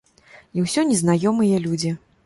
І 0.59 0.65
ўсё 0.67 0.87
незнаёмыя 0.93 1.63
людзі. 1.69 1.97